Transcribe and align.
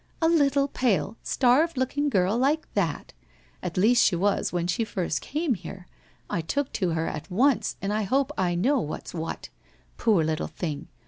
A 0.19 0.27
little 0.27 0.67
pale 0.67 1.15
starved 1.21 1.77
looking 1.77 2.09
girl 2.09 2.35
like 2.35 2.65
that! 2.73 3.13
At 3.61 3.77
least 3.77 4.03
she 4.03 4.15
was 4.15 4.51
when 4.51 4.65
she 4.65 4.83
first 4.83 5.21
came 5.21 5.53
here. 5.53 5.85
I 6.27 6.41
took 6.41 6.71
to 6.73 6.89
her 6.93 7.05
at 7.05 7.29
once 7.29 7.75
and 7.83 7.93
I 7.93 8.01
hope 8.01 8.31
I 8.35 8.55
know 8.55 8.79
what's 8.79 9.13
what? 9.13 9.49
Poor 9.97 10.23
little 10.23 10.47
thing! 10.47 10.87